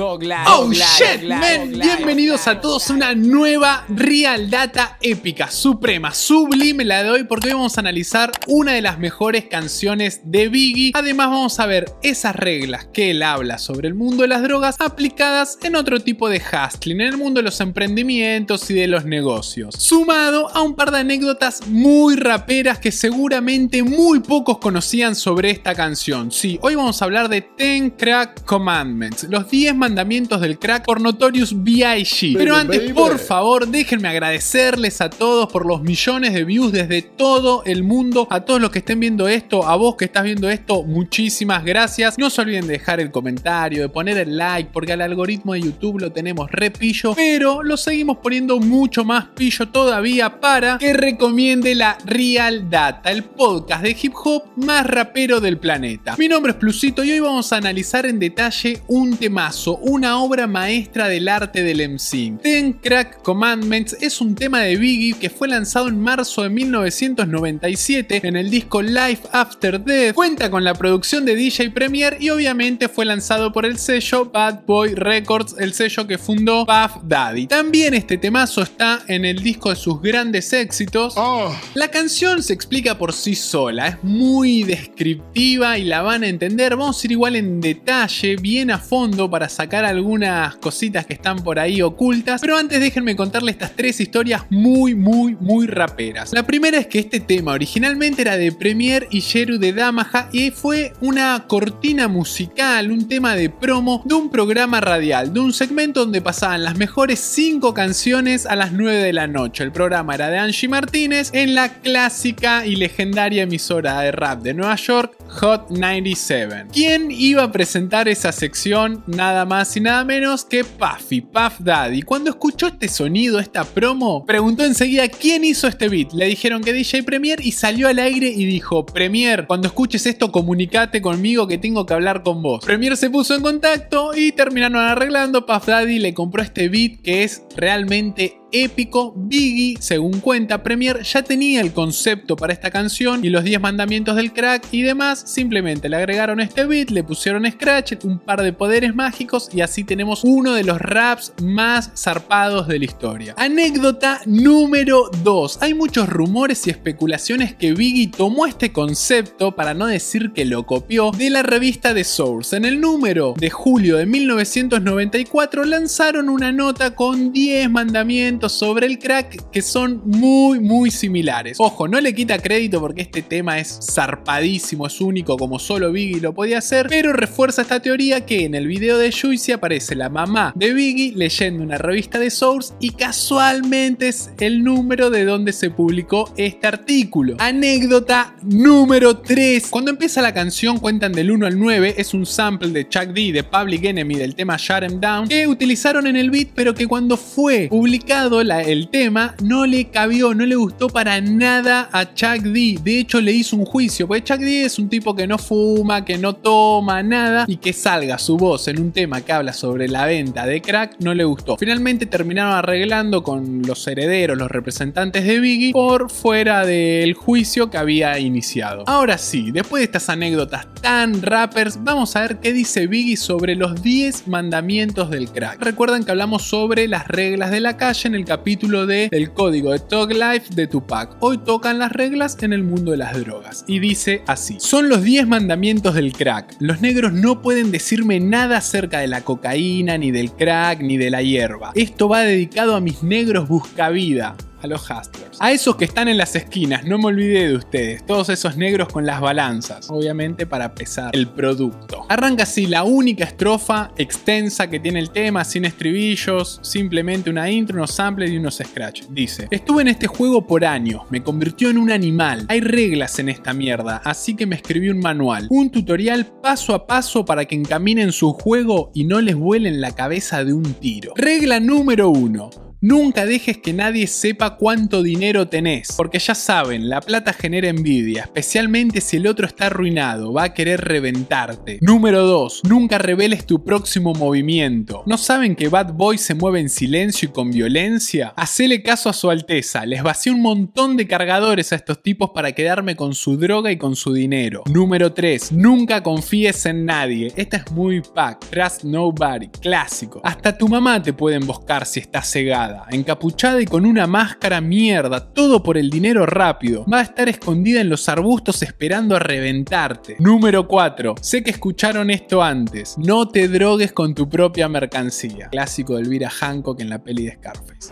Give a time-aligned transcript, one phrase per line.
[0.00, 1.72] Oh shit, man.
[1.72, 7.48] Bienvenidos a todos a una nueva Real Data épica, suprema, sublime la de hoy porque
[7.48, 10.92] hoy vamos a analizar una de las mejores canciones de Biggie.
[10.94, 14.76] Además vamos a ver esas reglas que él habla sobre el mundo de las drogas
[14.78, 19.04] aplicadas en otro tipo de hustling, en el mundo de los emprendimientos y de los
[19.04, 19.74] negocios.
[19.76, 25.74] Sumado a un par de anécdotas muy raperas que seguramente muy pocos conocían sobre esta
[25.74, 26.30] canción.
[26.30, 31.00] Sí, hoy vamos a hablar de Ten Crack Commandments, los 10 mandamientos del crack por
[31.00, 32.34] Notorious B.I.G.
[32.36, 37.62] Pero antes, por favor, déjenme agradecerles a todos por los millones de views desde todo
[37.64, 38.28] el mundo.
[38.30, 42.18] A todos los que estén viendo esto, a vos que estás viendo esto, muchísimas gracias.
[42.18, 45.62] No se olviden de dejar el comentario, de poner el like, porque al algoritmo de
[45.62, 51.74] YouTube lo tenemos repillo, pero lo seguimos poniendo mucho más pillo todavía para que recomiende
[51.74, 56.14] la Real Data, el podcast de hip hop más rapero del planeta.
[56.18, 60.46] Mi nombre es Plusito y hoy vamos a analizar en detalle un temazo una obra
[60.46, 62.38] maestra del arte del MC.
[62.42, 68.20] Ten Crack Commandments es un tema de Biggie que fue lanzado en marzo de 1997
[68.22, 70.14] en el disco Life After Death.
[70.14, 74.64] Cuenta con la producción de DJ Premier y obviamente fue lanzado por el sello Bad
[74.66, 77.46] Boy Records, el sello que fundó Puff Daddy.
[77.46, 81.14] También este temazo está en el disco de sus grandes éxitos.
[81.16, 81.54] Oh.
[81.74, 86.76] La canción se explica por sí sola, es muy descriptiva y la van a entender.
[86.76, 91.42] Vamos a ir igual en detalle, bien a fondo para sacar algunas cositas que están
[91.42, 92.40] por ahí ocultas.
[92.40, 96.32] Pero antes déjenme contarles estas tres historias muy, muy, muy raperas.
[96.32, 100.52] La primera es que este tema originalmente era de Premier y Jeru de Damaha y
[100.52, 106.04] fue una cortina musical, un tema de promo de un programa radial, de un segmento
[106.04, 109.64] donde pasaban las mejores 5 canciones a las 9 de la noche.
[109.64, 114.54] El programa era de Angie Martínez en la clásica y legendaria emisora de rap de
[114.54, 116.66] Nueva York, Hot 97.
[116.72, 119.02] ¿Quién iba a presentar esa sección?
[119.08, 122.02] Nada más y nada menos que Puffy, Puff Daddy.
[122.02, 126.12] Cuando escuchó este sonido, esta promo, preguntó enseguida quién hizo este beat.
[126.12, 130.30] Le dijeron que DJ Premier y salió al aire y dijo, Premier, cuando escuches esto
[130.30, 132.64] comunicate conmigo que tengo que hablar con vos.
[132.64, 135.46] Premier se puso en contacto y terminaron arreglando.
[135.46, 141.22] Puff Daddy le compró este beat que es realmente épico, Biggie, según cuenta Premier, ya
[141.22, 145.88] tenía el concepto para esta canción y los 10 mandamientos del crack y demás, simplemente
[145.88, 150.24] le agregaron este beat, le pusieron scratch, un par de poderes mágicos y así tenemos
[150.24, 153.34] uno de los raps más zarpados de la historia.
[153.36, 155.58] Anécdota número 2.
[155.62, 160.64] Hay muchos rumores y especulaciones que Biggie tomó este concepto, para no decir que lo
[160.66, 162.56] copió, de la revista The Source.
[162.56, 168.98] En el número de julio de 1994 lanzaron una nota con 10 mandamientos sobre el
[168.98, 171.56] crack que son muy muy similares.
[171.58, 176.20] Ojo, no le quita crédito porque este tema es zarpadísimo, es único como solo Biggie
[176.20, 180.10] lo podía hacer, pero refuerza esta teoría que en el video de Juicy aparece la
[180.10, 185.52] mamá de Biggie leyendo una revista de Source y casualmente es el número de donde
[185.52, 187.36] se publicó este artículo.
[187.38, 189.68] Anécdota número 3.
[189.70, 193.32] Cuando empieza la canción cuentan del 1 al 9, es un sample de Chuck D
[193.32, 196.86] de Public Enemy del tema Shut Em Down que utilizaron en el beat pero que
[196.86, 202.42] cuando fue publicado el tema no le cabió, no le gustó para nada a Chuck
[202.42, 202.78] D.
[202.82, 206.04] De hecho, le hizo un juicio, porque Chuck D es un tipo que no fuma,
[206.04, 209.88] que no toma nada y que salga su voz en un tema que habla sobre
[209.88, 211.56] la venta de crack no le gustó.
[211.56, 217.78] Finalmente terminaron arreglando con los herederos, los representantes de Biggie, por fuera del juicio que
[217.78, 218.84] había iniciado.
[218.86, 223.56] Ahora sí, después de estas anécdotas tan rappers, vamos a ver qué dice Biggie sobre
[223.56, 225.62] los 10 mandamientos del crack.
[225.62, 229.72] Recuerden que hablamos sobre las reglas de la calle en el capítulo de El código
[229.72, 231.16] de Talk Life de Tupac.
[231.20, 233.64] Hoy tocan las reglas en el mundo de las drogas.
[233.66, 236.56] Y dice así: Son los 10 mandamientos del crack.
[236.60, 241.10] Los negros no pueden decirme nada acerca de la cocaína, ni del crack, ni de
[241.10, 241.72] la hierba.
[241.74, 245.38] Esto va dedicado a mis negros buscavida a los hustlers.
[245.40, 248.88] A esos que están en las esquinas, no me olvidé de ustedes, todos esos negros
[248.88, 252.06] con las balanzas, obviamente para pesar el producto.
[252.08, 257.76] Arranca así la única estrofa extensa que tiene el tema, sin estribillos, simplemente una intro,
[257.76, 259.02] unos samples y unos scratch.
[259.10, 263.28] Dice, estuve en este juego por años, me convirtió en un animal, hay reglas en
[263.28, 267.54] esta mierda, así que me escribí un manual, un tutorial paso a paso para que
[267.54, 271.12] encaminen su juego y no les vuelen la cabeza de un tiro.
[271.16, 277.00] Regla número 1 Nunca dejes que nadie sepa cuánto dinero tenés, porque ya saben, la
[277.00, 281.78] plata genera envidia, especialmente si el otro está arruinado, va a querer reventarte.
[281.80, 282.62] Número 2.
[282.68, 285.02] Nunca reveles tu próximo movimiento.
[285.06, 288.32] ¿No saben que Bad Boy se mueve en silencio y con violencia?
[288.36, 292.52] Hacele caso a su alteza, les vacié un montón de cargadores a estos tipos para
[292.52, 294.62] quedarme con su droga y con su dinero.
[294.66, 295.50] Número 3.
[295.50, 297.32] Nunca confíes en nadie.
[297.34, 298.50] Esta es muy pack.
[298.50, 299.48] Trust nobody.
[299.48, 300.20] Clásico.
[300.22, 305.32] Hasta tu mamá te puede emboscar si está cegada, encapuchada y con una máscara mierda,
[305.32, 306.84] todo por el dinero rápido.
[306.92, 310.16] Va a estar escondida en los arbustos esperando a reventarte.
[310.18, 311.16] Número 4.
[311.20, 312.96] Sé que escucharon esto antes.
[312.98, 315.48] No te drogues con tu propia mercancía.
[315.50, 317.90] Clásico de Elvira Hancock en la peli de Scarface.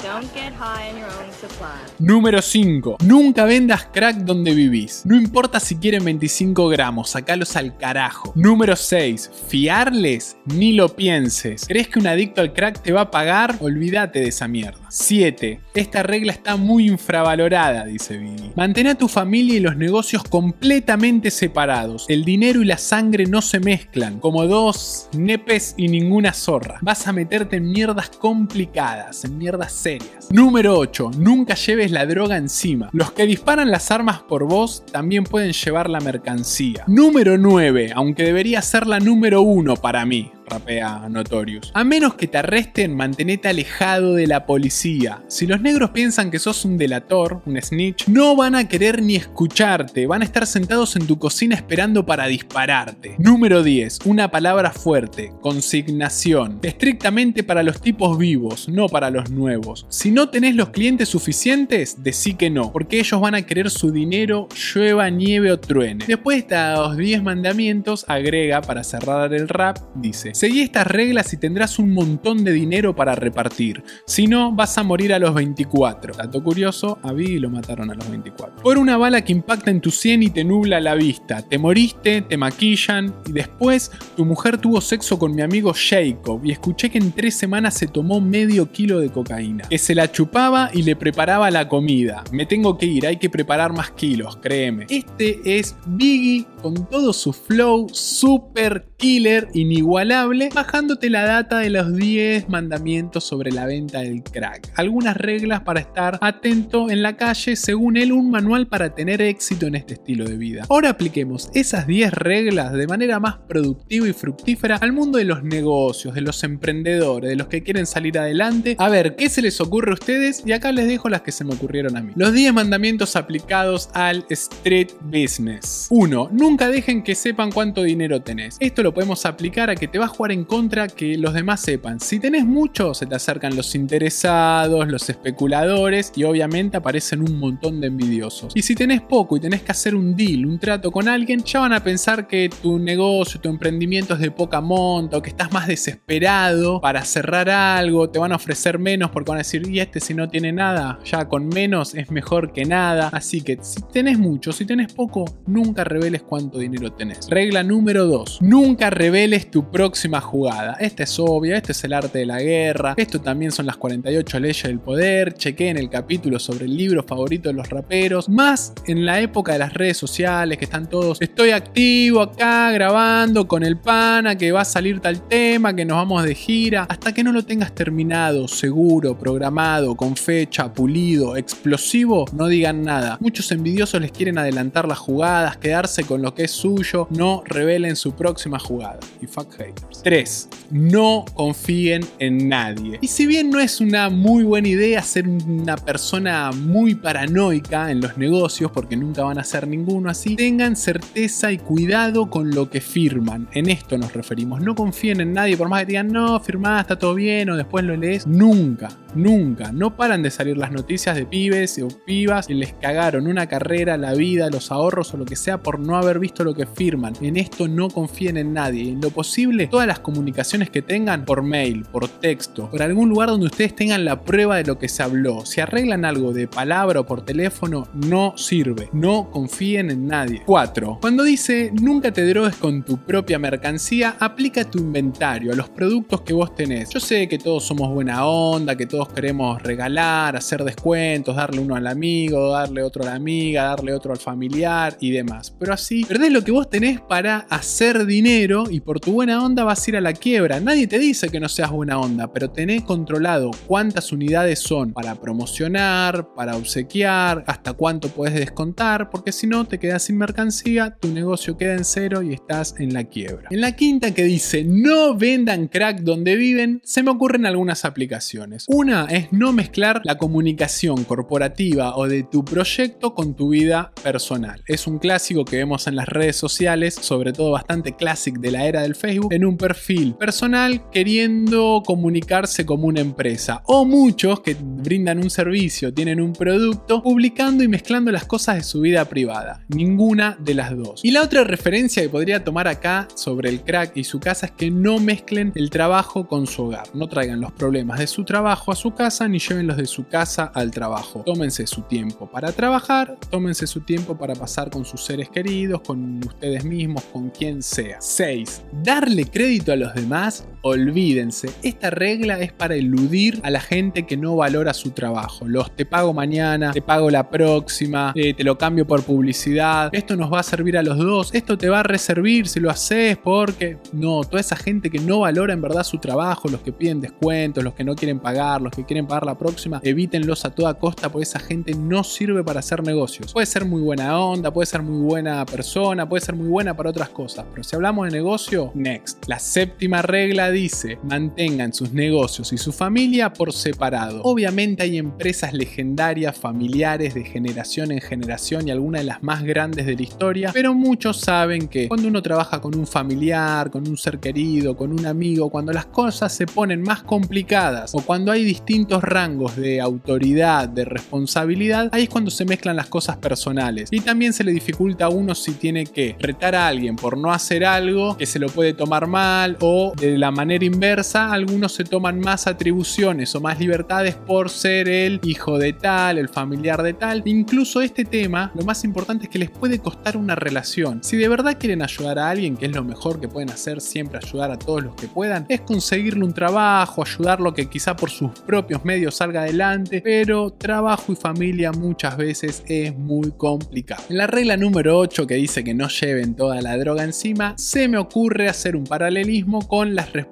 [1.99, 2.99] Número 5.
[3.05, 5.03] Nunca vendas crack donde vivís.
[5.05, 8.33] No importa si quieren 25 gramos, sacalos al carajo.
[8.35, 9.31] Número 6.
[9.49, 11.65] Fiarles, ni lo pienses.
[11.67, 13.57] ¿Crees que un adicto al crack te va a pagar?
[13.61, 14.66] Olvídate de esa mierda.
[14.89, 15.61] 7.
[15.75, 18.53] Esta regla está muy infravalorada, dice Billy.
[18.57, 22.07] Mantén a tu familia y los negocios completamente separados.
[22.09, 26.79] El dinero y la sangre no se mezclan, como dos nepes y ninguna zorra.
[26.83, 30.31] Vas a meterte en mierdas complicadas, en mierdas serias.
[30.31, 31.13] Número 8.
[31.19, 32.91] Nunca lleves la droga encima.
[32.93, 36.85] Los que disparan las armas por vos también pueden llevar la mercancía.
[36.87, 37.93] Número 9.
[37.95, 41.71] Aunque debería ser la número 1 para mí rapea Notorious.
[41.75, 45.23] A menos que te arresten, mantenete alejado de la policía.
[45.29, 49.17] Si los negros piensan que sos un delator, un snitch, no van a querer ni
[49.17, 53.17] escucharte, van a estar sentados en tu cocina esperando para dispararte.
[53.19, 54.01] Número 10.
[54.05, 56.61] Una palabra fuerte, consignación.
[56.63, 59.87] Estrictamente para los tipos vivos, no para los nuevos.
[59.89, 63.91] Si no tenés los clientes suficientes, decí que no, porque ellos van a querer su
[63.91, 66.05] dinero, llueva, nieve o truene.
[66.07, 71.39] Después de estos 10 mandamientos, agrega para cerrar el rap, dice, Seguí estas reglas y
[71.39, 73.83] tendrás un montón de dinero para repartir.
[74.05, 76.13] Si no, vas a morir a los 24.
[76.13, 78.63] Dato curioso, a Biggie lo mataron a los 24.
[78.63, 81.41] Por una bala que impacta en tu sien y te nubla la vista.
[81.41, 86.53] Te moriste, te maquillan y después tu mujer tuvo sexo con mi amigo Jacob y
[86.53, 89.67] escuché que en tres semanas se tomó medio kilo de cocaína.
[89.71, 92.25] Que se la chupaba y le preparaba la comida.
[92.31, 94.85] Me tengo que ir, hay que preparar más kilos, créeme.
[94.91, 101.95] Este es Biggie con todo su flow super killer, inigualable, bajándote la data de los
[101.95, 104.73] 10 mandamientos sobre la venta del crack.
[104.75, 109.67] Algunas reglas para estar atento en la calle, según él, un manual para tener éxito
[109.67, 110.65] en este estilo de vida.
[110.69, 115.45] Ahora apliquemos esas 10 reglas de manera más productiva y fructífera al mundo de los
[115.45, 118.77] negocios, de los emprendedores, de los que quieren salir adelante.
[118.79, 120.43] A ver, ¿qué se les ocurre a ustedes?
[120.45, 122.13] Y acá les dejo las que se me ocurrieron a mí.
[122.17, 125.87] Los 10 mandamientos aplicados al street business.
[125.91, 126.31] 1.
[126.33, 128.57] Nunca dejen que sepan cuánto dinero tenés.
[128.61, 131.61] Esto lo podemos aplicar a que te va a jugar en contra que los demás
[131.61, 132.01] sepan.
[132.01, 137.81] Si tenés mucho, se te acercan los interesados, los especuladores y obviamente aparecen un montón
[137.81, 138.53] de envidiosos.
[138.55, 141.61] Y si tenés poco y tenés que hacer un deal, un trato con alguien, ya
[141.61, 145.53] van a pensar que tu negocio, tu emprendimiento es de poca monta o que estás
[145.53, 149.81] más desesperado para cerrar algo, te van a ofrecer menos porque van a decir, y
[149.81, 153.09] este si no tiene nada, ya con menos es mejor que nada.
[153.13, 157.29] Así que si tenés mucho, si tenés poco, nunca reveles cuánto dinero tenés.
[157.29, 158.39] Regla número 2.
[158.43, 159.71] Nunca reveles tu
[160.07, 160.77] próxima jugada.
[160.79, 162.95] Esta es obvia, este es el arte de la guerra.
[162.97, 165.35] Esto también son las 48 leyes del poder.
[165.35, 168.29] Chequeen el capítulo sobre el libro favorito de los raperos.
[168.29, 171.21] Más en la época de las redes sociales, que están todos.
[171.21, 175.97] Estoy activo acá grabando con el pana, que va a salir tal tema, que nos
[175.97, 176.87] vamos de gira.
[176.89, 183.19] Hasta que no lo tengas terminado, seguro, programado, con fecha, pulido, explosivo, no digan nada.
[183.21, 187.09] Muchos envidiosos les quieren adelantar las jugadas, quedarse con lo que es suyo.
[187.11, 189.01] No revelen su próxima jugada.
[189.21, 189.96] Y fuck haters.
[190.03, 190.49] 3.
[190.71, 192.99] No confíen en nadie.
[193.01, 198.01] Y si bien no es una muy buena idea ser una persona muy paranoica en
[198.01, 202.71] los negocios, porque nunca van a ser ninguno así, tengan certeza y cuidado con lo
[202.71, 203.49] que firman.
[203.53, 204.61] En esto nos referimos.
[204.61, 207.85] No confíen en nadie, por más que digan, no, firmá, está todo bien, o después
[207.85, 208.27] lo lees.
[208.27, 209.73] Nunca, nunca.
[209.73, 213.97] No paran de salir las noticias de pibes o pibas que les cagaron una carrera,
[213.97, 217.15] la vida, los ahorros o lo que sea por no haber visto lo que firman.
[217.21, 218.91] En esto no confíen en nadie.
[218.91, 223.29] En lo posible, todas las comunicaciones que tengan por mail, por texto, por algún lugar
[223.29, 225.45] donde ustedes tengan la prueba de lo que se habló.
[225.47, 228.89] Si arreglan algo de palabra o por teléfono, no sirve.
[228.93, 230.43] No confíen en nadie.
[230.47, 230.99] 4.
[231.01, 236.23] Cuando dice nunca te drogues con tu propia mercancía, aplica tu inventario a los productos
[236.23, 236.91] que vos tenés.
[236.91, 241.77] Yo sé que todos somos buena onda, que todos queremos regalar, hacer descuentos, darle uno
[241.77, 245.55] al amigo, darle otro a la amiga, darle otro al familiar y demás.
[245.59, 249.65] Pero así perdés lo que vos tenés para hacer dinero y por tu buena onda
[249.65, 250.61] vas a ir a la quiebra.
[250.61, 255.15] Nadie te dice que no seas buena onda, pero tenés controlado cuántas unidades son para
[255.17, 261.09] promocionar, para obsequiar, hasta cuánto puedes descontar, porque si no te quedas sin mercancía, tu
[261.09, 263.49] negocio queda en cero y estás en la quiebra.
[263.51, 268.65] En la quinta que dice no vendan crack donde viven, se me ocurren algunas aplicaciones.
[268.69, 274.63] Una es no mezclar la comunicación corporativa o de tu proyecto con tu vida personal.
[274.67, 278.67] Es un clásico que vemos en las redes sociales, sobre todo bastante clásico de la
[278.67, 283.63] era del Facebook, en un perfil personal queriendo comunicarse como una empresa.
[283.67, 288.63] O muchos que brindan un servicio, tienen un producto, publicando y mezclando las cosas de
[288.63, 289.65] su vida privada.
[289.69, 291.05] Ninguna de las dos.
[291.05, 294.53] Y la otra referencia que podría tomar acá sobre el crack y su casa es
[294.53, 296.85] que no mezclen el trabajo con su hogar.
[296.95, 300.53] No traigan los problemas de su trabajo su casa ni lleven los de su casa
[300.55, 301.23] al trabajo.
[301.27, 306.19] Tómense su tiempo para trabajar, tómense su tiempo para pasar con sus seres queridos, con
[306.25, 308.01] ustedes mismos, con quien sea.
[308.01, 308.63] 6.
[308.85, 311.49] Darle crédito a los demás, olvídense.
[311.63, 315.47] Esta regla es para eludir a la gente que no valora su trabajo.
[315.47, 319.91] Los te pago mañana, te pago la próxima, eh, te lo cambio por publicidad.
[319.93, 322.71] Esto nos va a servir a los dos, esto te va a reservir si lo
[322.71, 323.79] haces porque...
[323.93, 327.63] No, toda esa gente que no valora en verdad su trabajo, los que piden descuentos,
[327.63, 331.11] los que no quieren pagar, los que quieren pagar la próxima, evítenlos a toda costa
[331.11, 333.33] porque esa gente no sirve para hacer negocios.
[333.33, 336.91] Puede ser muy buena onda, puede ser muy buena persona, puede ser muy buena para
[336.91, 339.25] otras cosas, pero si hablamos de negocio, next.
[339.29, 344.21] La séptima regla dice, mantengan sus negocios y su familia por separado.
[344.25, 349.87] Obviamente hay empresas legendarias, familiares, de generación en generación y algunas de las más grandes
[349.87, 353.97] de la historia, pero muchos saben que cuando uno trabaja con un familiar, con un
[353.97, 358.45] ser querido, con un amigo, cuando las cosas se ponen más complicadas o cuando hay
[358.45, 363.89] distintos rangos de autoridad, de responsabilidad, ahí es cuando se mezclan las cosas personales.
[363.93, 367.33] Y también se le dificulta a uno si tiene que retar a alguien por no
[367.33, 371.85] hacer algo que se lo puede tomar mal o de la manera inversa, algunos se
[371.85, 376.93] toman más atribuciones o más libertades por ser el hijo de tal, el familiar de
[376.93, 377.23] tal.
[377.25, 381.03] Incluso este tema, lo más importante es que les puede costar una relación.
[381.03, 384.21] Si de verdad quieren ayudar a alguien, que es lo mejor que pueden hacer, siempre
[384.23, 388.31] ayudar a todos los que puedan, es conseguirle un trabajo, ayudarlo que quizá por sus
[388.41, 394.05] propios medios salga adelante, pero trabajo y familia muchas veces es muy complicado.
[394.09, 397.89] En la regla número 8 que dice que no lleven toda la droga encima, se
[397.89, 400.26] me ocurre hacer un paralelismo con las responsabilidades.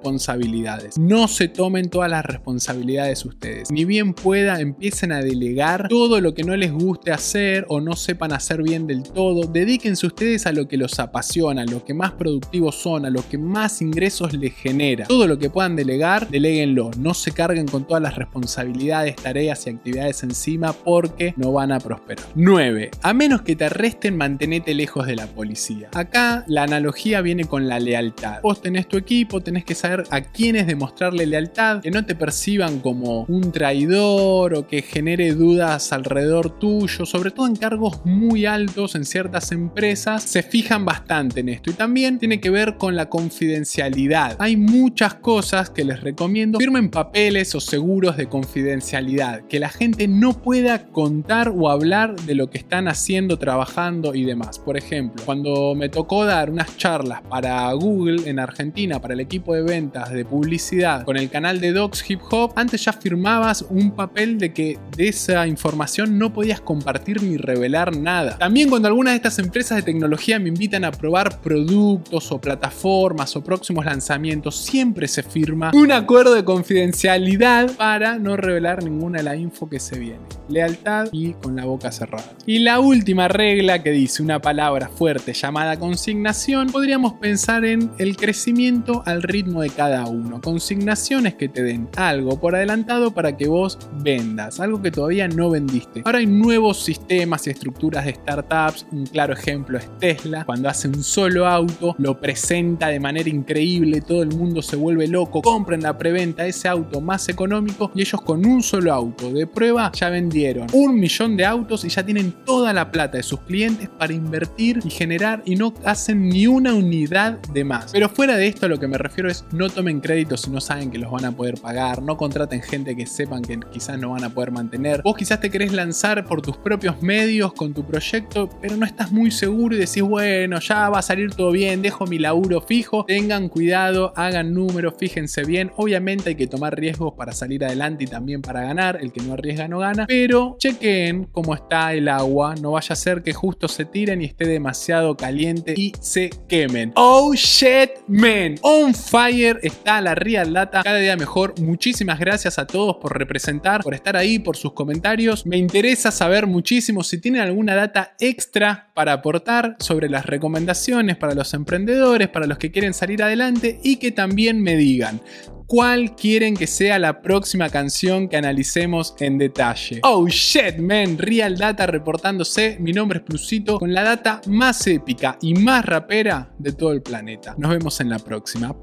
[0.97, 3.71] No se tomen todas las responsabilidades ustedes.
[3.71, 7.95] Ni bien pueda, empiecen a delegar todo lo que no les guste hacer o no
[7.95, 9.43] sepan hacer bien del todo.
[9.45, 13.27] Dedíquense ustedes a lo que los apasiona, a lo que más productivos son, a lo
[13.27, 15.05] que más ingresos les genera.
[15.05, 16.91] Todo lo que puedan delegar, deleguenlo.
[16.97, 21.79] No se carguen con todas las responsabilidades, tareas y actividades encima porque no van a
[21.79, 22.25] prosperar.
[22.35, 22.91] 9.
[23.01, 25.89] A menos que te arresten, mantenete lejos de la policía.
[25.93, 28.41] Acá la analogía viene con la lealtad.
[28.41, 32.79] Vos tenés tu equipo, tenés que saber a quiénes demostrarle lealtad, que no te perciban
[32.79, 38.95] como un traidor o que genere dudas alrededor tuyo, sobre todo en cargos muy altos
[38.95, 43.09] en ciertas empresas, se fijan bastante en esto y también tiene que ver con la
[43.09, 44.35] confidencialidad.
[44.39, 50.07] Hay muchas cosas que les recomiendo, firmen papeles o seguros de confidencialidad, que la gente
[50.07, 54.59] no pueda contar o hablar de lo que están haciendo, trabajando y demás.
[54.59, 59.53] Por ejemplo, cuando me tocó dar unas charlas para Google en Argentina, para el equipo
[59.53, 63.91] de ventas de publicidad con el canal de Docs Hip Hop, antes ya firmabas un
[63.91, 68.37] papel de que de esa información no podías compartir ni revelar nada.
[68.37, 73.35] También cuando algunas de estas empresas de tecnología me invitan a probar productos o plataformas
[73.35, 79.23] o próximos lanzamientos, siempre se firma un acuerdo de confidencialidad para no revelar ninguna de
[79.23, 80.21] la info que se viene.
[80.47, 82.31] Lealtad y con la boca cerrada.
[82.45, 88.15] Y la última regla que dice una palabra fuerte llamada consignación, podríamos pensar en el
[88.15, 90.41] crecimiento al ritmo de cada uno.
[90.41, 95.49] Consignaciones que te den algo por adelantado para que vos vendas, algo que todavía no
[95.49, 96.01] vendiste.
[96.05, 100.87] Ahora hay nuevos sistemas y estructuras de startups, un claro ejemplo es Tesla, cuando hace
[100.87, 105.81] un solo auto, lo presenta de manera increíble, todo el mundo se vuelve loco, compren
[105.81, 110.09] la preventa ese auto más económico y ellos con un solo auto de prueba ya
[110.09, 114.13] vendieron un millón de autos y ya tienen toda la plata de sus clientes para
[114.13, 117.91] invertir y generar y no hacen ni una unidad de más.
[117.91, 120.91] Pero fuera de esto lo que me refiero es no tomen créditos si no saben
[120.91, 124.23] que los van a poder pagar, no contraten gente que sepan que quizás no van
[124.23, 125.01] a poder mantener.
[125.03, 129.11] Vos quizás te querés lanzar por tus propios medios con tu proyecto, pero no estás
[129.11, 133.05] muy seguro y decís, bueno, ya va a salir todo bien, dejo mi laburo fijo.
[133.05, 135.71] Tengan cuidado, hagan números, fíjense bien.
[135.77, 138.97] Obviamente hay que tomar riesgos para salir adelante y también para ganar.
[139.01, 140.05] El que no arriesga no gana.
[140.07, 142.55] Pero chequen cómo está el agua.
[142.55, 146.91] No vaya a ser que justo se tiren y esté demasiado caliente y se quemen.
[146.95, 148.55] Oh shit, man.
[148.61, 150.83] On fire está la Real Data.
[150.83, 151.59] Cada día mejor.
[151.61, 155.45] Muchísimas gracias a todos por representar, por estar ahí, por sus comentarios.
[155.45, 161.35] Me interesa saber muchísimo si tienen alguna data extra para aportar sobre las recomendaciones para
[161.35, 165.21] los emprendedores, para los que quieren salir adelante y que también me digan
[165.67, 169.99] cuál quieren que sea la próxima canción que analicemos en detalle.
[170.03, 172.77] Oh shit, man, Real Data reportándose.
[172.79, 177.01] Mi nombre es Plusito con la data más épica y más rapera de todo el
[177.01, 177.55] planeta.
[177.57, 178.75] Nos vemos en la próxima.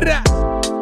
[0.00, 0.79] Brrr.